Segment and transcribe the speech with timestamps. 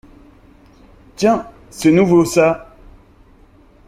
[1.15, 2.75] Tiens, c’est nouveau, ça.